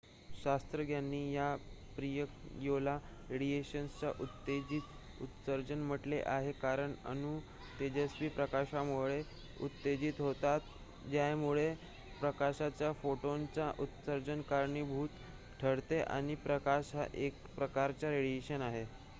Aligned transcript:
"शास्त्रज्ञांनी 0.35 1.17
या 1.33 1.47
प्रक्रियेला 1.95 2.97
"रेडिएशनचे 3.29 4.07
उत्तेजित 4.19 5.21
उत्सर्जन" 5.21 5.81
म्हटले 5.81 6.21
आहे 6.27 6.51
कारण 6.61 6.93
अणू 7.05 7.37
तेजस्वी 7.79 8.29
प्रकाशामुळे 8.31 9.21
उत्तेजित 9.61 10.21
होतात 10.21 10.59
ज्यामुळे 11.09 11.73
प्रकाशाच्या 12.19 12.91
फोटॉनच्या 13.03 13.71
उत्सर्जनास 13.79 14.45
कारणीभूत 14.47 15.21
ठरते 15.59 16.01
आणि 16.01 16.35
प्रकाश 16.43 16.93
हा 16.95 17.05
एक 17.15 17.33
प्रकारचा 17.55 18.09
रेडिएशन 18.11 18.61
आहे. 18.63 18.85